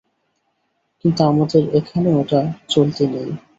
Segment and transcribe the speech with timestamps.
[1.05, 2.39] কিন্তু আমাদের এখানে ওটা
[2.69, 3.29] চলতি নেই।